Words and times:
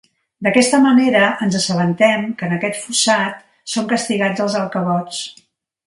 D'aquesta 0.45 0.77
manera, 0.85 1.19
ens 1.47 1.57
assabentem 1.59 2.25
que 2.41 2.49
en 2.49 2.57
aquest 2.57 2.81
fossat, 2.87 3.47
són 3.75 3.89
castigats 3.95 4.47
els 4.49 4.61
alcavots. 4.65 5.23